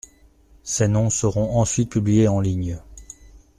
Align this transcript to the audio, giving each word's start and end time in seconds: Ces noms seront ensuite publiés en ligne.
Ces 0.63 0.87
noms 0.87 1.11
seront 1.11 1.59
ensuite 1.59 1.91
publiés 1.91 2.27
en 2.27 2.39
ligne. 2.39 2.79